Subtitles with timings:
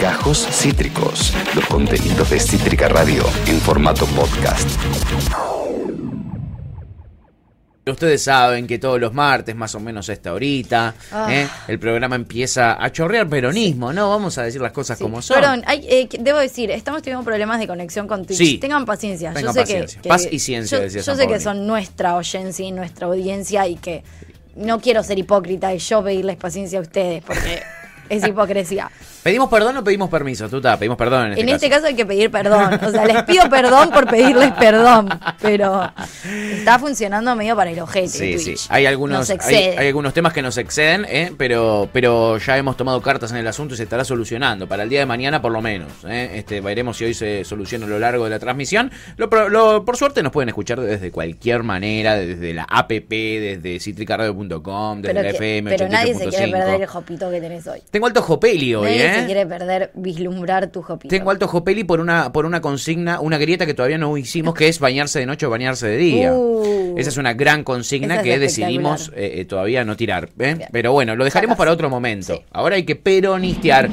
[0.00, 4.68] Gajos Cítricos, los contenidos de Cítrica Radio en formato podcast.
[7.84, 11.26] Ustedes saben que todos los martes, más o menos a esta horita, Ah.
[11.32, 11.48] ¿eh?
[11.66, 14.08] el programa empieza a chorrear peronismo, ¿no?
[14.10, 15.04] Vamos a decir las cosas Sí.
[15.04, 15.40] como son.
[15.40, 18.38] Perdón, hay, eh, debo decir, estamos teniendo problemas de conexión con Twitch.
[18.38, 18.58] Sí.
[18.58, 19.32] Tengan paciencia.
[19.32, 19.96] Tengan yo sé paciencia.
[19.96, 23.06] Que, que- Paz y ciencia, Yo, decía yo sé que son nuestra oyencia y nuestra
[23.08, 24.04] audiencia y que
[24.54, 27.62] no quiero ser hipócrita y yo pedirles paciencia a ustedes porque
[28.08, 28.90] es hipocresía.
[29.22, 30.48] ¿Pedimos perdón o pedimos permiso?
[30.48, 31.54] Tuta, pedimos perdón en este en caso.
[31.56, 32.80] este caso hay que pedir perdón.
[32.84, 35.08] O sea, les pido perdón por pedirles perdón,
[35.40, 35.92] pero
[36.52, 38.08] está funcionando medio para el ojete.
[38.08, 38.54] Sí, sí.
[38.68, 41.32] Hay algunos, Nos hay, algunos temas que nos exceden, ¿eh?
[41.38, 44.66] pero, pero ya hemos tomado cartas en el asunto y se estará solucionando.
[44.66, 45.88] Para el día de mañana, por lo menos.
[46.08, 46.32] ¿eh?
[46.34, 48.90] Este, veremos si hoy se soluciona a lo largo de la transmisión.
[49.16, 49.30] Lo,
[49.84, 55.22] por suerte nos pueden escuchar desde cualquier manera, desde la app, desde citricaradio.com, desde pero,
[55.26, 56.50] la que- FM pero nadie se quiere 88.5.
[56.52, 57.82] perder el jopito que tenés hoy.
[57.92, 59.20] Tengo alto jopeli hoy, nadie ¿eh?
[59.20, 61.14] se quiere perder, vislumbrar tu jopito.
[61.14, 64.66] Tengo alto jopeli por una, por una consigna, una grieta que todavía no hicimos, que
[64.66, 66.32] es bañarse de noche o bañarse de día.
[66.32, 66.94] Uh.
[66.96, 70.30] Esa es una gran consigna es que decidimos eh, eh, todavía no tirar.
[70.38, 70.68] ¿eh?
[70.72, 72.34] Pero bueno, lo dejaremos para otro momento.
[72.34, 72.40] Sí.
[72.52, 73.90] Ahora hay que peronistear.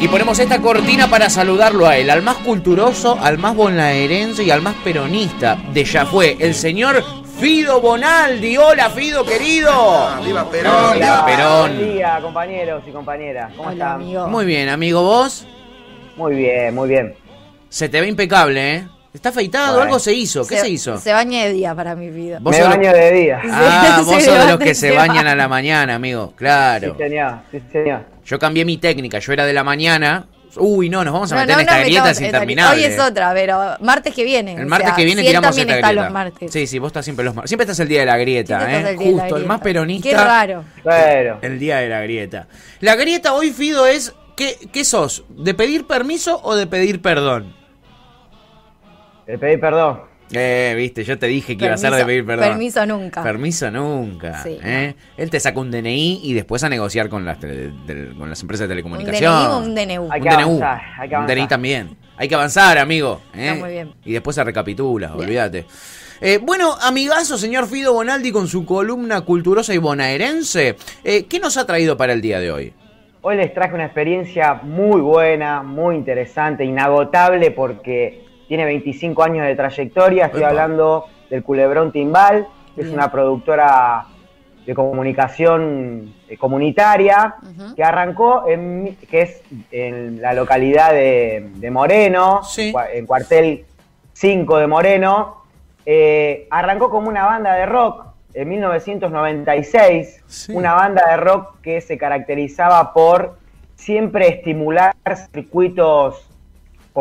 [0.00, 4.50] Y ponemos esta cortina para saludarlo a él, al más culturoso, al más bonaerense y
[4.50, 7.04] al más peronista de ya fue, el señor
[7.40, 8.58] Fido Bonaldi.
[8.58, 9.72] Hola Fido, querido.
[10.22, 10.92] ¡Viva Perón!
[10.94, 11.76] Viva Perón.
[11.76, 13.50] Buen día, compañeros y compañeras.
[13.56, 13.92] ¿Cómo Hola, están?
[13.92, 14.28] amigo.
[14.28, 15.46] Muy bien, amigo, vos.
[16.16, 17.14] Muy bien, muy bien.
[17.70, 18.88] Se te ve impecable, ¿eh?
[19.14, 19.68] ¿Está afeitado?
[19.68, 19.84] Bueno.
[19.84, 20.46] ¿Algo se hizo?
[20.46, 20.98] ¿Qué se, hizo?
[20.98, 22.38] Se baña de día para mi vida.
[22.42, 23.40] Vos Me baño de día.
[23.50, 26.34] Ah, Se vos sos de los que se se bañan a la mañana, amigo.
[26.36, 26.94] Claro.
[26.98, 28.04] Sí, señor, sí, señor.
[28.22, 30.26] Yo cambié mi técnica, yo era de la mañana.
[30.56, 32.74] Uy, no, nos vamos a No, meter no, en esta no grieta esta- terminar.
[32.74, 34.54] Hoy es otra, pero martes que viene.
[34.54, 36.04] El o martes sea, que viene si él tiramos también esta está grieta.
[36.04, 36.52] los martes.
[36.52, 37.50] Sí, sí, vos estás siempre los martes.
[37.50, 38.92] Siempre estás el día de la grieta, Siempre estás ¿eh?
[38.94, 40.08] el día de la Justo, el más peronista.
[40.08, 40.64] Qué raro.
[40.84, 42.48] Pero, El día de la grieta.
[42.80, 44.12] La grieta hoy, Fido, es.
[44.36, 45.24] ¿qué, ¿Qué sos?
[45.28, 47.54] ¿De pedir permiso o de pedir perdón?
[49.26, 50.09] te pedí perdón.
[50.32, 52.48] Eh, viste, yo te dije que iba a ser de Permiso- pedir perdón.
[52.50, 53.22] permiso nunca.
[53.22, 54.42] Permiso nunca.
[54.42, 54.94] Sí, ¿eh?
[55.16, 58.74] Él te saca un DNI y después a negociar con las, con las empresas de
[58.74, 59.32] Un telecomunicación.
[59.34, 60.08] DNI o un DNU.
[60.12, 60.40] Hay un que DNU.
[60.62, 61.96] avanzar, hay que Un DNI también.
[62.16, 63.20] Hay que avanzar, amigo.
[63.34, 63.48] ¿eh?
[63.48, 63.92] Está muy bien.
[64.04, 65.64] Y después se recapitula, olvídate.
[66.20, 71.56] Eh, bueno, amigazo, señor Fido Bonaldi, con su columna culturosa y bonaerense, eh, ¿qué nos
[71.56, 72.74] ha traído para el día de hoy?
[73.22, 79.54] Hoy les traje una experiencia muy buena, muy interesante, inagotable porque tiene 25 años de
[79.54, 80.26] trayectoria.
[80.26, 80.48] Estoy Epa.
[80.50, 84.06] hablando del Culebrón Timbal, que es una productora
[84.66, 87.36] de comunicación eh, comunitaria
[87.76, 92.74] que arrancó en, que es en la localidad de, de Moreno, Sí.
[92.92, 93.66] en cuartel
[94.14, 95.44] 5 de Moreno.
[95.86, 100.52] Eh, arrancó como una banda de rock en 1996, Sí.
[100.56, 103.38] una banda de rock que se caracterizaba por
[103.76, 104.92] siempre estimular
[105.32, 106.26] circuitos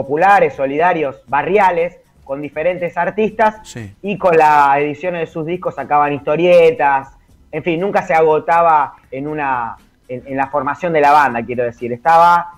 [0.03, 3.93] populares, solidarios, barriales, con diferentes artistas Sí.
[4.01, 7.09] y con las ediciones de sus discos sacaban historietas,
[7.51, 9.75] en fin, nunca se agotaba en una
[10.07, 12.53] en, en la formación de la banda, quiero decir, estaba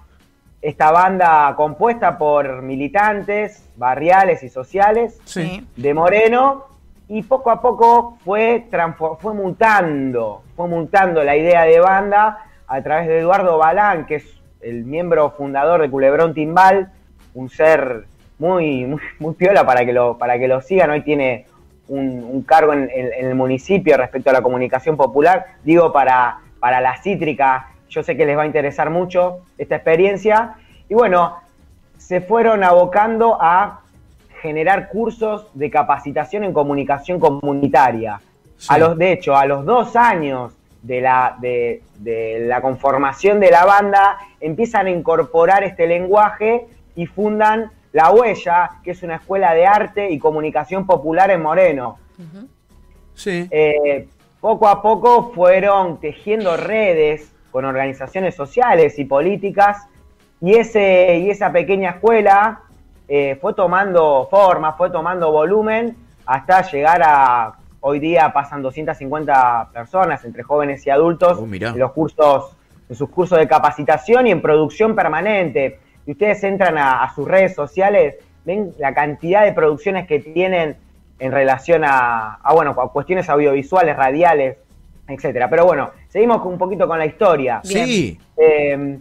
[0.62, 5.68] esta banda compuesta por militantes barriales y sociales Sí.
[5.75, 6.66] de Moreno
[7.09, 8.68] y poco a poco fue,
[9.19, 12.38] fue mutando, fue mutando la idea de banda
[12.68, 14.25] a través de Eduardo Balán, que es
[14.62, 16.91] el miembro fundador de Culebrón Timbal,
[17.34, 18.06] un ser
[18.40, 21.46] muy, muy, muy piola para que lo, para que lo sigan, hoy tiene
[21.88, 26.40] un, un cargo en, en- en el municipio respecto a la comunicación popular, digo para,
[26.59, 30.56] para la cítrica, yo sé que les va a interesar mucho esta experiencia,
[30.90, 31.38] y bueno,
[31.97, 33.81] se fueron abocando a
[34.41, 38.20] generar cursos de capacitación en comunicación comunitaria.
[38.58, 38.68] Sí.
[38.70, 43.52] A los, de hecho, a los dos años de la, de, de la conformación de
[43.52, 46.66] la banda, empiezan a incorporar este lenguaje
[46.96, 51.97] y fundan La Huella, que es una escuela de arte y comunicación popular en Moreno.
[53.13, 53.47] Sí.
[53.52, 54.07] Eh,
[54.40, 59.88] poco a poco fueron tejiendo redes con organizaciones sociales y políticas
[60.40, 62.61] y, ese, y esa pequeña escuela
[63.08, 65.96] eh, fue tomando forma, fue tomando volumen
[66.26, 71.91] hasta llegar a, hoy día pasan 250 personas entre jóvenes y adultos Oh, en los
[71.91, 72.55] cursos,
[72.90, 75.79] en sus cursos de capacitación y en producción permanente.
[76.11, 78.16] Ustedes entran a, a sus redes sociales,
[78.46, 80.75] ven la cantidad de producciones que tienen
[81.19, 84.58] en relación a, a, bueno, a cuestiones audiovisuales, radiales,
[85.08, 85.49] etcétera.
[85.49, 87.61] Pero bueno, seguimos un poquito con la historia.
[87.67, 87.85] Bien.
[87.85, 88.19] Sí.
[88.37, 88.97] Eh,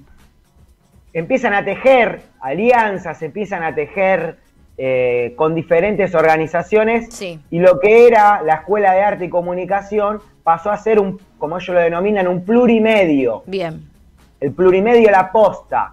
[1.12, 4.36] empiezan a tejer alianzas, empiezan a tejer
[4.78, 7.38] eh, con diferentes organizaciones Sí.
[7.50, 11.56] y lo que era la Escuela de Arte y Comunicación pasó a ser un, como
[11.58, 13.42] ellos lo denominan, un plurimedio.
[13.46, 13.82] Bien.
[14.40, 15.92] el plurimedio La Posta.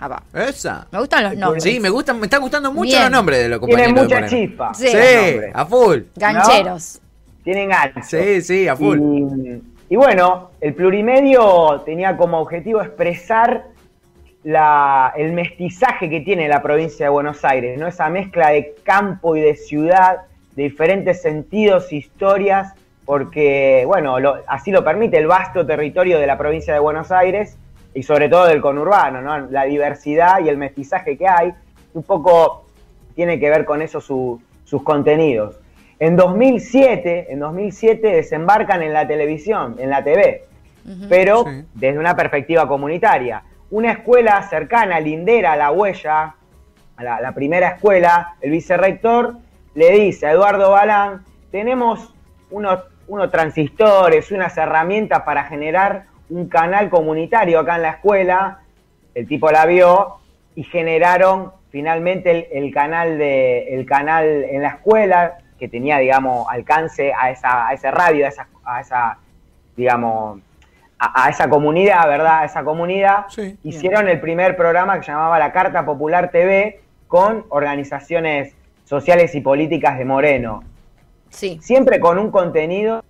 [0.00, 0.22] Ah, va.
[0.32, 0.86] Esa.
[0.92, 1.62] Me gustan los nombres.
[1.64, 3.02] Sí, me gustan, me están gustando mucho Bien.
[3.02, 4.08] los nombres de los Tienen compañeros.
[4.10, 4.74] de mucha chispa.
[4.74, 4.88] Sí.
[4.88, 5.98] Sí, a full.
[6.16, 7.00] Gancheros.
[7.42, 8.00] Tienen gancho.
[8.04, 8.98] Sí, sí, a full.
[9.00, 13.64] Y, y bueno, el plurimedio tenía como objetivo expresar
[14.44, 17.86] la- el mestizaje que tiene la provincia de Buenos Aires, ¿no?
[17.86, 20.18] Esa mezcla de campo y de ciudad,
[20.54, 22.72] de diferentes sentidos, historias,
[23.04, 27.56] porque, bueno, lo- así lo permite el vasto territorio de la provincia de Buenos Aires
[27.94, 29.38] y sobre todo del conurbano, ¿no?
[29.50, 31.52] La diversidad y el mestizaje que hay,
[31.94, 32.66] un poco
[33.14, 35.58] tiene que ver con eso su- sus contenidos.
[35.98, 40.44] En 2007, en 2007 desembarcan en la televisión, en la TV,
[41.08, 41.64] pero Sí.
[41.74, 43.42] desde una perspectiva comunitaria.
[43.70, 46.34] Una escuela cercana, lindera a la huella,
[46.96, 49.36] a la, la primera escuela, el vicerrector
[49.74, 52.14] le dice a Eduardo Balán, tenemos
[52.50, 58.60] unos, unos transistores, unas herramientas para generar un canal comunitario acá en la escuela.
[59.14, 60.16] El tipo la vio
[60.54, 66.46] y generaron finalmente el, el canal de el canal en la escuela que tenía digamos
[66.48, 69.18] alcance a esa a ese radio a esa, a esa
[69.76, 70.40] digamos
[70.98, 73.58] a, a esa comunidad verdad a esa comunidad Sí.
[73.64, 78.54] hicieron el primer programa que se llamaba la Carta Popular TV con organizaciones
[78.84, 80.62] sociales y políticas de Moreno
[81.28, 81.58] Sí.
[81.60, 83.04] siempre con un contenido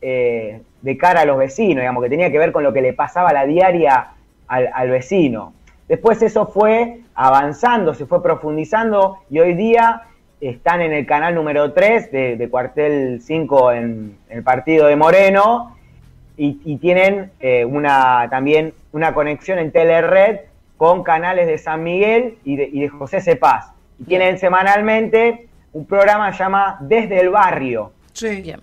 [0.00, 2.92] eh, de cara a los vecinos, digamos, que tenía que ver con lo que le
[2.92, 4.08] pasaba a la diaria
[4.46, 5.54] al, al vecino.
[5.88, 10.02] Después eso fue avanzando, se fue profundizando y hoy día
[10.40, 15.74] están en el canal número 3 de, de Cuartel 5 en el partido de Moreno
[16.36, 20.40] y, y tienen eh, una también una conexión en Telered
[20.76, 23.72] con canales de San Miguel y de, y de José Cepaz.
[23.98, 27.92] Y tienen semanalmente un programa que se llama Desde el Barrio.
[28.12, 28.42] Sí.
[28.42, 28.60] Bien.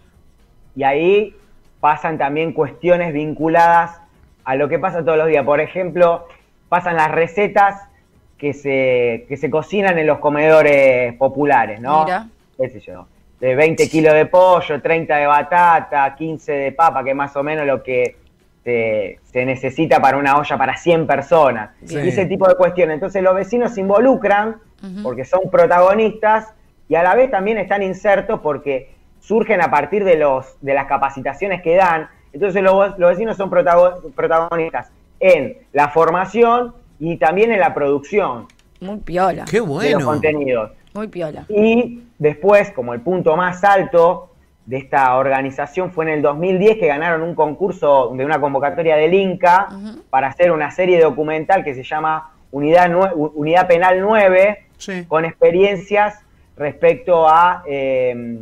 [0.76, 1.36] Y ahí
[1.82, 4.00] pasan también cuestiones vinculadas
[4.46, 5.44] a lo que pasa todos los días.
[5.44, 6.28] Por ejemplo,
[6.70, 7.90] pasan las recetas
[8.38, 12.06] que se, que se cocinan en los comedores populares, ¿no?
[12.06, 12.28] Mira.
[12.58, 13.08] ¿Qué sé yo?
[13.40, 17.44] De 20 kilos de pollo, 30 de batata, 15 de papa, que es más o
[17.44, 18.16] menos lo que
[18.64, 21.72] se, se necesita para una olla para 100 personas.
[21.84, 21.98] Sí.
[21.98, 22.96] Y ese tipo de cuestiones.
[22.96, 24.58] Entonces los vecinos se involucran
[25.04, 26.54] porque son protagonistas
[26.90, 28.90] y a la vez también están insertos porque
[29.22, 32.10] surgen a partir de, los, de las capacitaciones que dan.
[32.34, 38.48] Entonces los, los vecinos son protago- protagonistas en la formación y también en la producción
[38.82, 39.46] Muy piola.
[39.46, 40.06] Qué de los bueno.
[40.06, 40.72] contenidos.
[40.94, 41.46] Muy piola.
[41.48, 44.28] Y después, como el punto más alto
[44.66, 49.14] de esta organización fue en el 2010 que ganaron un concurso de una convocatoria del
[49.14, 49.70] Inca
[50.10, 55.06] para hacer una serie documental que se llama Unidad, Nue- Unidad Penal 9 Sí.
[55.08, 56.20] con experiencias
[56.58, 58.40] respecto a eh,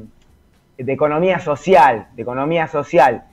[0.83, 3.23] de economía social, de economía social.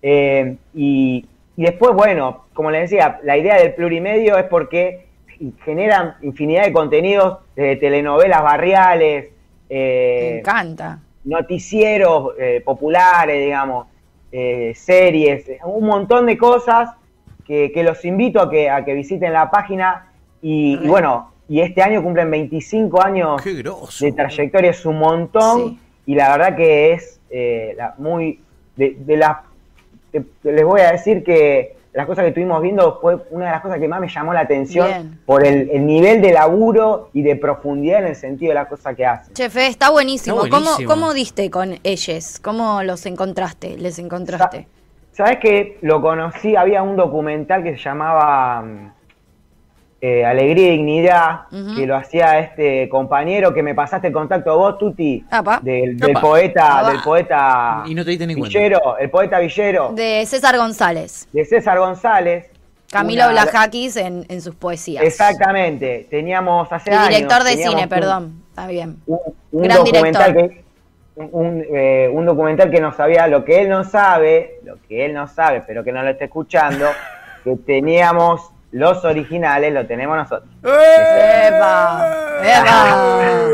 [0.00, 1.26] Eh, y,
[1.56, 5.06] y después, bueno, como les decía, la idea del plurimedio es porque
[5.64, 9.30] generan infinidad de contenidos de telenovelas barriales,
[9.68, 11.00] Me eh, encanta.
[11.24, 13.86] noticieros eh, populares, digamos,
[14.30, 16.90] eh, series, un montón de cosas
[17.44, 20.06] que, que los invito a que, a que visiten la página
[20.40, 25.78] y, bueno, y este año cumplen 25 años de trayectoria, es un montón Sí.
[26.06, 28.40] Y la verdad que es eh, la- muy,
[28.76, 29.38] de, de las,
[30.42, 33.78] les voy a decir que las cosas que estuvimos viendo fue una de las cosas
[33.78, 35.20] que más me llamó la atención Bien.
[35.26, 38.96] por el, el nivel de laburo y de profundidad en el sentido de las cosas
[38.96, 39.34] que hacen.
[39.34, 40.36] Chefe, está buenísimo.
[40.44, 40.90] Está ¿Cómo, buenísimo.
[40.90, 42.40] ¿Cómo diste con ellos?
[42.40, 43.76] ¿Cómo los encontraste?
[43.76, 44.66] ¿Les encontraste?
[45.12, 46.56] ¿Sabes que lo conocí?
[46.56, 48.92] Había un documental que se llamaba mm,
[50.04, 51.42] eh, Alegría y Dignidad,
[51.76, 55.60] que lo hacía este compañero que me pasaste el contacto vos, Tuti, Apa.
[55.62, 56.20] del, del Apa.
[56.20, 56.90] poeta, Apa.
[56.90, 58.58] del poeta Y no te diste ni cuenta.
[58.58, 61.28] Villero, el poeta Villero, de, De César González.
[61.48, 62.50] César González.
[62.90, 65.04] Camilo Una- Blajakis en, en sus poesías.
[65.04, 67.08] Exactamente, teníamos hace Y años.
[67.08, 68.42] director de teníamos cine, un- perdón.
[68.50, 68.96] Está bien.
[69.06, 69.18] un,
[69.52, 70.56] un Gran documental director.
[70.56, 70.62] que
[71.30, 75.14] un, eh, un documental que no sabía lo que él no sabe, lo que él
[75.14, 76.86] no sabe, pero que no lo está escuchando,
[77.44, 80.50] que teníamos los originales, lo tenemos nosotros.
[80.62, 82.14] ¡Epa!
[82.42, 83.46] ¡Epa!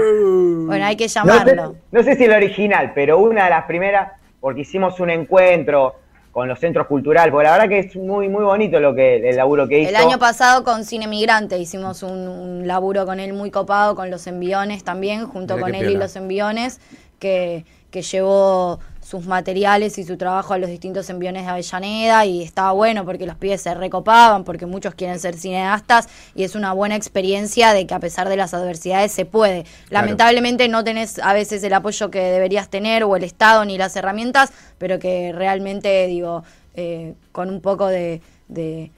[0.66, 1.76] Bueno, hay que No sé, llamarlo.
[1.90, 5.96] no sé si el original, pero una de las primeras, porque hicimos un encuentro
[6.30, 9.37] con los centros culturales, porque la verdad que es muy muy bonito lo que el
[9.37, 9.88] laburo que hizo.
[9.90, 14.10] El año pasado con Cine Migrante hicimos un, un laburo con él muy copado, con
[14.10, 16.80] los enviones también, junto Mira con él y los enviones,
[17.18, 22.42] que, que llevó sus materiales y su trabajo a los distintos enviones de Avellaneda y
[22.42, 26.74] estaba bueno porque los pibes se recopaban, porque muchos quieren ser cineastas y es una
[26.74, 29.64] buena experiencia de que a pesar de las adversidades se puede.
[29.88, 33.96] Lamentablemente no tenés a veces el apoyo que deberías tener o el Estado ni las
[33.96, 38.90] herramientas, pero que realmente digo, eh, con un poco de- de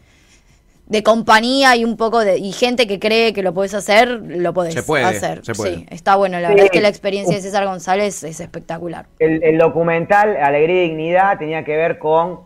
[0.91, 4.53] de compañía y un poco de y gente que cree que lo puedes hacer, lo
[4.53, 5.45] podés Se puede, hacer.
[5.45, 5.77] se puede.
[5.77, 6.41] Sí, está bueno.
[6.41, 6.55] La Sí.
[6.55, 9.07] verdad es que la experiencia de César González es espectacular.
[9.21, 12.41] El, el documental Alegría y Dignidad tenía que ver con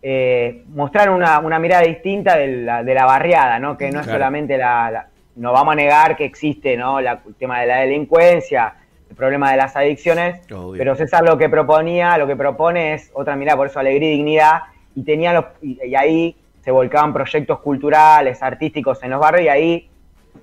[0.00, 3.76] eh, mostrar una, una mirada distinta de la, de la barriada, ¿no?
[3.76, 7.00] Que no es solamente la, la- No vamos a negar que existe, ¿no?
[7.00, 8.74] La- el tema de la delincuencia,
[9.10, 10.78] el problema de las adicciones, Obvio.
[10.78, 14.16] pero César lo que proponía, lo que propone es otra mirada, por eso Alegría y
[14.16, 14.60] Dignidad,
[14.94, 19.48] y tenía los, y, y ahí se volcaban proyectos culturales, artísticos en los barrios, y
[19.48, 19.90] ahí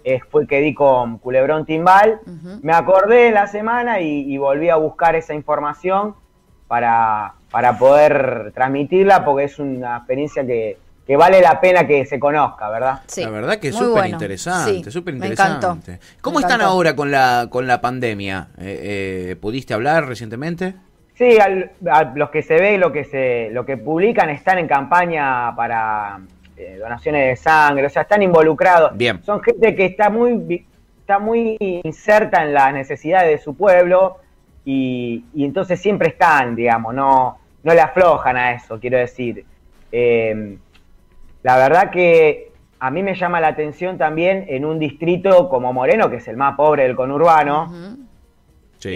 [0.03, 2.19] eh, fue que di con Culebrón Timbal.
[2.61, 6.15] Me acordé la semana y, y volví a buscar esa información
[6.67, 12.19] para, para poder transmitirla, porque es una experiencia que, que vale la pena que se
[12.19, 13.01] conozca, ¿verdad?
[13.07, 14.07] Sí, la verdad que es súper bueno.
[14.09, 15.65] interesante, Sí, súper me interesante.
[15.65, 15.91] encantó.
[16.21, 16.73] ¿Cómo Me están encantó.
[16.75, 18.49] ahora con la con la pandemia?
[18.59, 20.75] Eh, eh, ¿Pudiste hablar recientemente?
[21.19, 24.69] Sí, al- a los que se ve, lo que se, lo que publican están en
[24.69, 26.21] campaña para
[26.55, 28.95] eh, donaciones de sangre, o sea, están involucrados.
[28.95, 29.21] Bien.
[29.23, 30.65] Son gente que está muy,
[31.01, 34.19] está muy inserta en las necesidades de su pueblo
[34.63, 39.43] y, y entonces siempre están, digamos, no, no le aflojan a eso, quiero decir.
[39.91, 40.57] Eh,
[41.43, 46.09] la verdad que a mí me llama la atención también en un distrito como Moreno,
[46.09, 47.69] que es el más pobre del conurbano,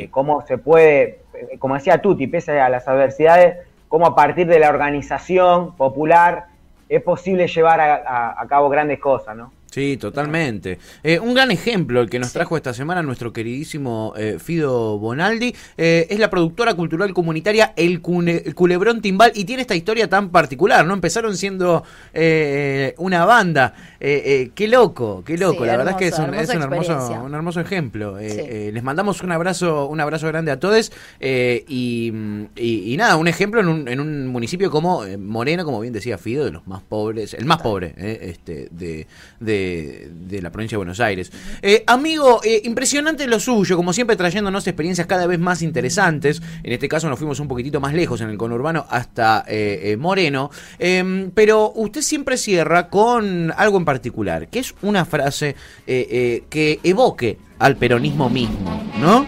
[0.04, 3.58] Eh, cómo se puede, eh, como decía Tuti, pese a las adversidades,
[3.90, 6.46] cómo a partir de la organización popular
[6.90, 9.52] es posible llevar a- a cabo grandes cosas, ¿no?
[9.74, 10.78] Sí, totalmente.
[11.02, 15.56] Eh, un gran ejemplo, el que nos trajo esta semana nuestro queridísimo eh, Fido Bonaldi,
[15.78, 20.08] eh, es la productora cultural comunitaria El, Cune- el Culebrón Timbal y tiene esta historia
[20.08, 20.94] tan particular, ¿no?
[20.94, 23.74] Empezaron siendo eh, una banda.
[24.00, 25.62] Eh, eh, qué loco, qué loco.
[25.62, 28.20] Sí, la verdad es que es un, es un hermosa hermoso, un hermoso ejemplo.
[28.20, 28.40] Eh, Sí.
[28.44, 32.12] eh, les mandamos un abrazo, un abrazo grande a todos eh, y,
[32.56, 35.94] y- y nada, un ejemplo en un, en un municipio como eh, Moreno, como bien
[35.94, 39.08] decía Fido, de los más pobres, el más pobre eh, este, de,
[39.40, 39.63] de,
[40.12, 41.32] de la provincia de Buenos Aires.
[41.62, 46.42] Eh, amigo, eh, impresionante lo suyo, como siempre trayéndonos experiencias cada vez más interesantes.
[46.64, 49.98] En este caso nos fuimos un poquitito más lejos en el conurbano hasta eh, eh,
[49.98, 50.50] Moreno.
[50.80, 55.56] Eh, pero usted siempre cierra con algo en particular, que es una frase
[55.88, 59.26] eh, eh, que evoque al peronismo mismo, ¿no?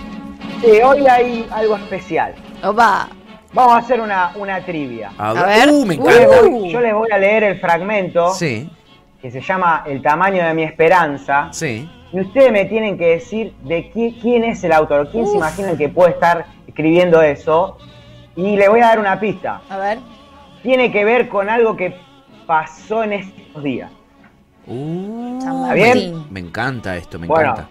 [0.62, 2.34] Sí, hoy hay algo especial.
[2.64, 3.10] Opa.
[3.54, 5.12] Vamos a hacer una, una trivia.
[5.18, 5.70] A ver.
[5.70, 6.42] Uh, me Yo les, encanta.
[6.50, 8.70] voy, yo les voy a leer el fragmento Sí,
[9.26, 11.48] que se llama El tamaño de mi esperanza.
[11.52, 11.90] sí.
[12.14, 15.76] Y ustedes me tienen que decir de qui- quién es el autor, quién se imaginan
[15.76, 17.78] que puede estar escribiendo eso.
[18.36, 19.62] Y le voy a dar una pista.
[19.68, 19.98] A ver.
[20.62, 21.96] Tiene que ver con algo que
[22.46, 23.92] pasó en estos días.
[24.68, 26.26] Uh, ¿Está bien?
[26.30, 27.70] Me encanta esto, me Bueno, encanta.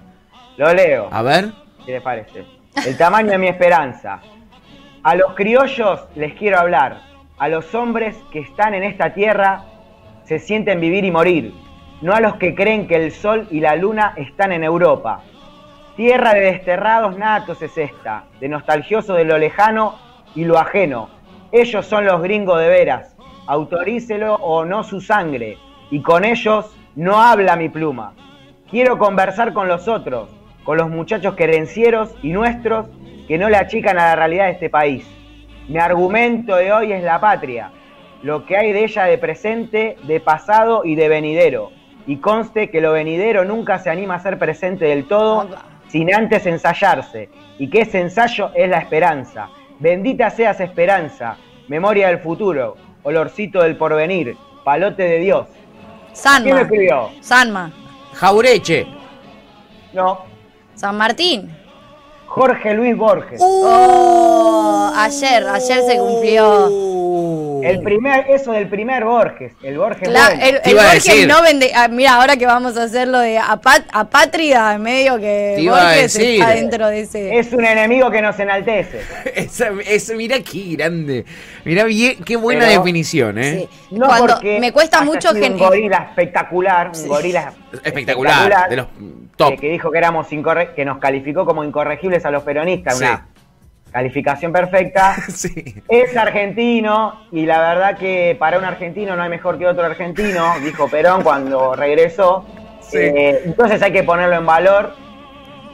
[0.56, 1.08] lo leo.
[1.12, 1.52] A ver.
[1.86, 2.44] ¿Qué les parece?
[2.84, 4.20] El tamaño de mi esperanza.
[5.04, 7.00] A los criollos les quiero hablar.
[7.38, 9.62] A los hombres que están en esta tierra
[10.24, 11.54] se sienten vivir y morir.
[12.00, 15.22] No a los que creen que el sol y la luna están en Europa.
[15.96, 19.94] Tierra de desterrados natos es esta, de nostalgioso de lo lejano
[20.34, 21.08] y lo ajeno.
[21.52, 23.14] Ellos son los gringos de veras.
[23.46, 25.56] Autorícelo o no su sangre.
[25.90, 28.14] Y con ellos no habla mi pluma.
[28.68, 30.30] Quiero conversar con los otros,
[30.64, 32.86] con los muchachos querencieros y nuestros
[33.28, 35.06] que no le achican a la realidad de este país.
[35.68, 37.70] Mi argumento de hoy es la patria,
[38.24, 41.72] lo que hay de ella de presente, de pasado y de venidero.
[42.06, 45.50] Y conste que lo venidero nunca se anima a ser presente del todo
[45.88, 47.28] sin antes ensayarse,
[47.58, 49.50] y que ese ensayo es la esperanza.
[49.78, 51.36] Bendita seas esperanza,
[51.68, 55.46] memoria del futuro, olorcito del porvenir, palote de Dios.
[55.50, 56.60] ¿Quién lo Sanma.
[56.62, 57.10] escribió?
[57.20, 57.72] Sanma.
[58.14, 58.86] Jaureche.
[59.92, 60.24] No,
[60.74, 61.54] San Martín.
[62.26, 63.40] Jorge Luis Borges.
[63.44, 66.93] Oh, ayer, ayer se cumplió.
[67.64, 70.28] El primer, eso del primer Borges, el Borges bueno.
[70.42, 71.28] el, Borges decir.
[71.28, 71.72] no vende.
[71.74, 75.84] ah, mira, ahora que vamos a hacerlo de apát- apátrida, medio que Te iba a
[75.84, 76.40] Borges decir.
[76.40, 77.38] está dentro de ese.
[77.38, 79.00] Es un enemigo que nos enaltece.
[79.34, 81.24] Esa, esa- mirá qué grande.
[81.64, 83.68] Mirá bien, qué buena Pero- definición, ¿eh?
[83.88, 83.96] Sí.
[83.96, 87.52] No Cuando porque me cuesta mucho gen- un gorila espectacular, un gorila
[87.82, 88.86] Espectacular, de los
[89.36, 89.52] top.
[89.54, 93.04] eh, que dijo que éramos incorre- que nos calificó como incorregibles a los peronistas, Sí.
[93.04, 93.26] una
[93.98, 95.14] calificación perfecta.
[95.32, 95.76] Sí.
[95.88, 100.52] Es argentino y la verdad que para un argentino no hay mejor que otro argentino,
[100.62, 102.44] dijo Perón cuando regresó.
[102.80, 102.98] Sí.
[102.98, 104.94] Eh, entonces hay que ponerlo en valor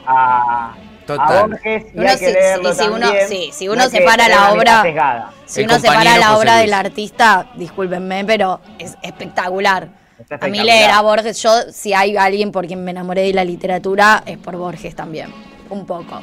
[0.05, 0.73] a,
[1.05, 1.37] Total.
[1.37, 3.89] a Borges y Uno hay que leerlo sí, si uno- sí, si No uno hay
[3.89, 5.31] que separa la obra- sesgada.
[5.45, 6.61] Si El uno separa la José obra Luis.
[6.65, 9.87] del artista, discúlpenme, pero es espectacular.
[10.19, 10.65] Está A mí espectacular.
[10.65, 14.37] leer a Borges, yo si hay alguien por quien me enamoré de la literatura, es
[14.37, 15.33] por Borges también.
[15.69, 16.21] Un poco.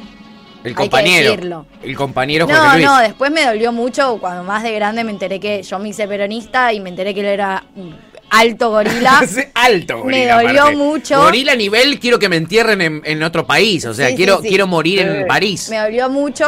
[0.63, 1.31] El Hay que compañero.
[1.31, 1.65] decirlo.
[1.83, 2.85] El compañero Jorge No, Luis.
[2.85, 6.07] no, después me dolió mucho cuando más de grande me enteré que yo me hice
[6.07, 7.63] peronista y me enteré que él era
[8.29, 9.21] alto gorila.
[9.55, 10.41] Alto, Me gorila.
[10.41, 10.77] dolió aparte.
[10.77, 11.21] mucho.
[11.21, 13.85] Gorila a nivel, quiero que me entierren en, en otro país.
[13.85, 14.49] O sea, Sí, quiero, sí.
[14.49, 15.23] quiero morir en Sí.
[15.27, 15.69] París.
[15.69, 16.45] Me dolió mucho,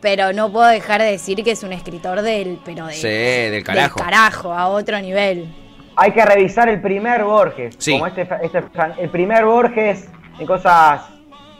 [0.00, 3.06] pero no puedo dejar de decir que es un escritor del, pero de, Sí,
[3.52, 4.00] del carajo.
[4.00, 5.46] carajo, a otro nivel.
[5.94, 7.74] Hay que revisar el primer Borges.
[7.78, 7.92] Sí.
[7.92, 8.62] Como este, este-
[8.98, 10.06] el primer Borges
[10.38, 11.02] en cosas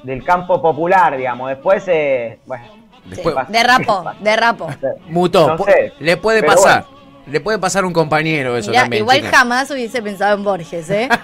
[0.03, 1.49] del campo popular, digamos.
[1.51, 2.65] Después, eh, bueno.
[3.05, 4.69] Después- pasa- Derrapo, derrapo.
[5.09, 5.49] Mutó.
[5.57, 6.85] No sé, le puede pasar.
[7.27, 9.03] Le puede pasar a un compañero eso Mirá, también.
[9.03, 9.33] igual chicas.
[9.33, 11.09] jamás hubiese pensado en Borges, ¿eh?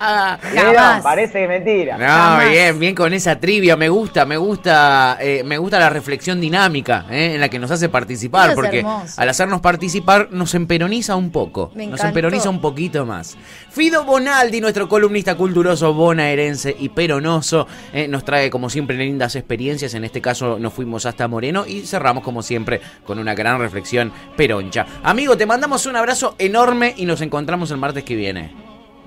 [0.00, 1.02] Jamás.
[1.02, 1.96] Parece mentira.
[1.98, 2.48] No, Jamás.
[2.50, 7.06] bien, bien con esa trivia, me gusta, me gusta, eh, me gusta la reflexión dinámica
[7.10, 9.20] eh, en la que nos hace participar, porque hermoso.
[9.20, 13.36] al hacernos participar nos emperoniza un poco, Me nos emperoniza un poquito más.
[13.70, 19.94] Fido Bonaldi, nuestro columnista culturoso bonaerense y peronoso, eh, nos trae como siempre lindas experiencias,
[19.94, 24.12] en este caso nos fuimos hasta Moreno y cerramos como siempre con una gran reflexión
[24.36, 24.86] peroncha.
[25.30, 28.52] Amigo, te mandamos un abrazo enorme y nos encontramos el martes que viene.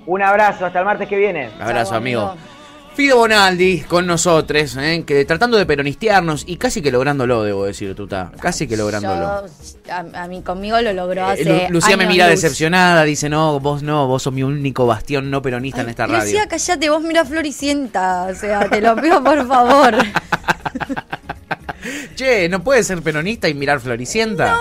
[0.05, 1.49] Un abrazo, hasta el martes que viene.
[1.59, 2.21] Abrazo, Chau, amigo.
[2.21, 2.37] amigo.
[2.95, 5.03] Fido Bonaldi con nosotros, ¿eh?
[5.05, 8.31] que tratando de peronistearnos y casi que lográndolo, debo decir, Tuta.
[8.39, 9.47] Casi que lográndolo.
[9.85, 12.41] Yo, a, a mí conmigo lo logró Eh, hace Lu- Lucía me mira luz.
[12.41, 16.21] decepcionada, dice, no, vos no, vos sos mi único bastión no peronista en esta radio.
[16.23, 19.95] Lucía, callate, vos mira Floricienta, o sea, te lo pido por favor.
[22.15, 24.55] Che, ¿no puede ser peronista y mirar Floricienta?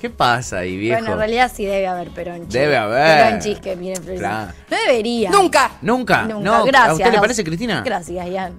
[0.00, 0.98] ¿Qué pasa ahí, viejo?
[1.00, 2.52] Bueno, en realidad sí debe haber peronchis.
[2.52, 3.24] Debe haber.
[3.26, 4.52] Peronchis que miren Floricienta.
[4.52, 4.52] Claro.
[4.70, 5.30] No debería.
[5.30, 5.70] Nunca.
[5.82, 6.22] ¿Nunca?
[6.22, 6.90] Nunca, No, gracias.
[6.90, 7.82] ¿A usted le parece, Cristina?
[7.84, 8.52] Gracias, Ian.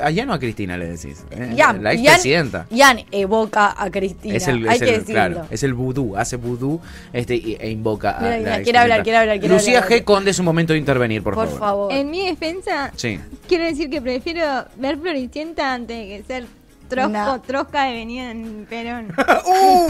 [0.00, 1.24] A Jan o a Cristina le decís.
[1.32, 2.66] eh, Ian, la Ian- expresidenta.
[2.70, 4.36] Ian evoca a Cristina.
[4.36, 5.12] Es el, Hay es que el- decirlo.
[5.14, 6.80] claro, es el vudú, hace vudú
[7.12, 9.98] este, y- e invoca a Mira, quiere hablar, quiere hablar, quiere Lucía hablar.
[9.98, 10.04] G.
[10.04, 11.92] Conde es un momento de intervenir, por, Por favor.
[11.92, 13.18] En mi defensa, Sí.
[13.48, 16.46] quiero decir que prefiero ver Floricienta antes de que ser
[16.94, 17.40] trosco, No.
[17.40, 19.14] trosca de venida en Perón.
[19.46, 19.88] ¡Uh!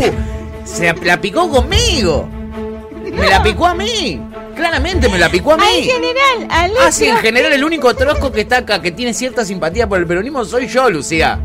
[0.64, 2.28] Se la picó conmigo.
[3.12, 4.20] Me la picó a mí.
[4.54, 5.82] Claramente me la picó a Al mí.
[5.82, 9.44] general, al Ah, sí, en general el único trosco que está acá, que tiene cierta
[9.44, 11.40] simpatía por el peronismo, soy yo, Lucía.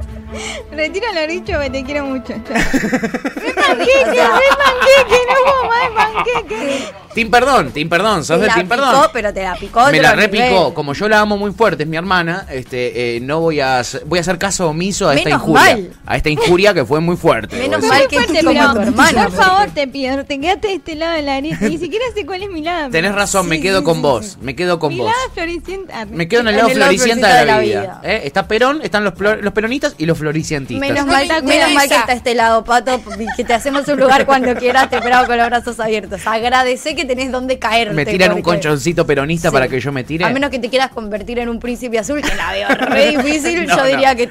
[0.72, 2.34] Retiro lo dicho, que te quiero mucho.
[2.34, 5.20] ¡Re panqueque, re panqueque!
[5.28, 6.86] ¡No puedo más panqueque!
[7.18, 9.06] Team perdón, Team perdón, sos Team picó, perdón.
[9.12, 10.74] pero te la picó Me la repicó, nivel.
[10.76, 14.04] como yo la amo muy fuerte, es mi hermana, este, eh, no voy a, hacer-
[14.06, 15.62] voy a hacer caso omiso a esta Menos injuria.
[15.64, 15.90] mal.
[16.06, 17.56] A esta injuria que fue muy fuerte.
[17.58, 19.24] Menos mal que Fuerte, como pero tu hermana.
[19.30, 21.68] por favor te pido, te quedaste de este lado de la grieta.
[21.68, 22.92] Ni siquiera sé cuál es mi lado.
[22.92, 24.38] Tenés razón, me quedo sí, con sí, vos, sí.
[24.42, 25.08] me quedo con mi vos.
[25.08, 26.06] lado Floricienta.
[26.06, 27.82] Me quedo en el En lado floricienta de la, vida.
[27.82, 28.02] vida.
[28.04, 28.22] ¿eh?
[28.26, 30.88] Está Perón, están los, los peronistas y los floricientistas.
[30.88, 33.02] Menos No mal, me menos mal que está este lado, Pato,
[33.36, 36.22] que te hacemos un lugar cuando quieras, te esperamos con los brazos abiertos.
[36.28, 37.94] Agradecé que tenés donde caerte.
[37.94, 39.54] me tiran un conchoncito peronista Sí.
[39.54, 40.26] para que yo me tire.
[40.26, 43.66] A menos que te quieras convertir en un príncipe azul, que la veo re difícil,
[43.66, 43.88] No, yo no.
[43.88, 44.30] diría que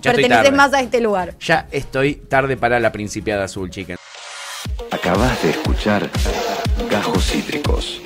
[0.00, 1.34] Ya perteneces más a este lugar.
[1.40, 3.96] Ya estoy tarde para la principiada azul, chica.
[4.90, 6.08] Acabas de escuchar
[6.90, 8.00] Gajos Cítricos.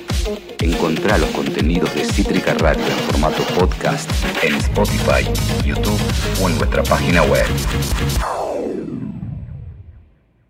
[0.59, 4.09] Encontrá los contenidos de Cítrica Radio en formato podcast
[4.43, 5.23] en Spotify,
[5.65, 5.99] YouTube
[6.41, 7.45] o en nuestra página web.